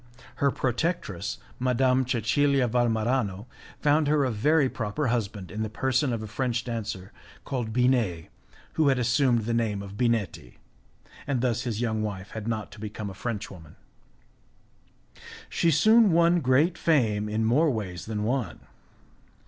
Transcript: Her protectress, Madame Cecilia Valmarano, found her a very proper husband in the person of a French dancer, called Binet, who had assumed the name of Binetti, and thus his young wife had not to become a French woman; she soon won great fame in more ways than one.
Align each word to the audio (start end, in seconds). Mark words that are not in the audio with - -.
Her 0.37 0.49
protectress, 0.49 1.37
Madame 1.59 2.07
Cecilia 2.07 2.67
Valmarano, 2.67 3.45
found 3.81 4.07
her 4.07 4.25
a 4.25 4.31
very 4.31 4.67
proper 4.67 5.09
husband 5.09 5.51
in 5.51 5.61
the 5.61 5.69
person 5.69 6.11
of 6.11 6.23
a 6.23 6.27
French 6.27 6.63
dancer, 6.63 7.11
called 7.45 7.71
Binet, 7.71 8.29
who 8.73 8.87
had 8.87 8.97
assumed 8.97 9.43
the 9.45 9.53
name 9.53 9.83
of 9.83 9.97
Binetti, 9.97 10.57
and 11.27 11.41
thus 11.41 11.65
his 11.65 11.81
young 11.81 12.01
wife 12.01 12.31
had 12.31 12.47
not 12.47 12.71
to 12.71 12.79
become 12.79 13.11
a 13.11 13.13
French 13.13 13.51
woman; 13.51 13.75
she 15.47 15.69
soon 15.69 16.11
won 16.11 16.39
great 16.39 16.79
fame 16.79 17.29
in 17.29 17.45
more 17.45 17.69
ways 17.69 18.07
than 18.07 18.23
one. 18.23 18.61